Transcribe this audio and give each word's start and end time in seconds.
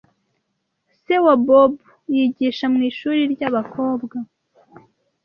Se 1.01 1.15
wa 1.25 1.35
Bob 1.47 1.73
yigisha 2.15 2.65
mwishuri 2.73 3.21
ryabakobwa. 3.33 4.17